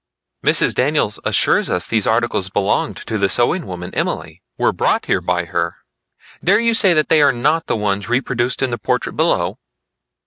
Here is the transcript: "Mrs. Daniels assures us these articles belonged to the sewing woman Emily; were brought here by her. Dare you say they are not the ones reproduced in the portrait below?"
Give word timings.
"Mrs. 0.43 0.73
Daniels 0.73 1.19
assures 1.23 1.69
us 1.69 1.85
these 1.87 2.07
articles 2.07 2.49
belonged 2.49 2.97
to 3.05 3.19
the 3.19 3.29
sewing 3.29 3.67
woman 3.67 3.93
Emily; 3.93 4.41
were 4.57 4.73
brought 4.73 5.05
here 5.05 5.21
by 5.21 5.45
her. 5.45 5.75
Dare 6.43 6.59
you 6.59 6.73
say 6.73 6.95
they 6.99 7.21
are 7.21 7.31
not 7.31 7.67
the 7.67 7.77
ones 7.77 8.09
reproduced 8.09 8.63
in 8.63 8.71
the 8.71 8.79
portrait 8.79 9.13
below?" 9.13 9.59